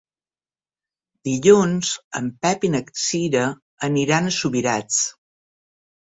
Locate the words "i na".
2.71-2.81